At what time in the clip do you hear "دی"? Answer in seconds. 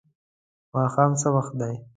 1.61-1.73